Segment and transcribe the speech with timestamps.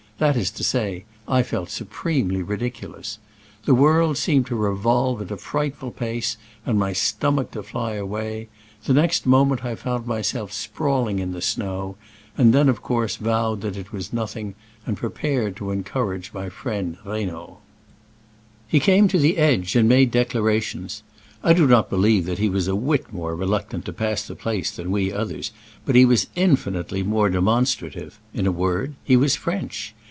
[0.21, 3.17] That is to say, I felt supremely ridiculous.
[3.65, 7.93] The world seemed to revolve at a fright ful pace and my stomach to fly
[7.93, 8.47] away.
[8.83, 11.95] The next moment I found myself sprawl ing in the snow,
[12.37, 14.53] and then, of course, vowed that it was nothing,
[14.85, 17.57] and prepared to encourage my friend Reynaud.
[18.67, 21.01] He came to the edge and made decla rations.
[21.43, 24.69] I do upt believe that he was a whit more reluctant to pass the place
[24.69, 25.51] than we others,
[25.83, 29.95] but he was infinitely more demonstrative: in a word, he was French.